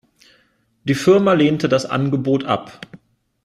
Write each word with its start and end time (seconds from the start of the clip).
Die 0.83 0.95
Firma 0.95 1.33
lehnte 1.33 1.69
das 1.69 1.85
Angebot 1.85 2.43
ab. 2.45 2.81